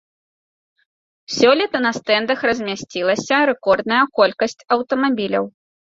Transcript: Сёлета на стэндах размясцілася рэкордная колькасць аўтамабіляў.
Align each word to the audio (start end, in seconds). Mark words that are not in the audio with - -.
Сёлета 1.35 1.77
на 1.87 1.91
стэндах 1.99 2.39
размясцілася 2.51 3.35
рэкордная 3.51 4.03
колькасць 4.21 4.63
аўтамабіляў. 4.79 5.45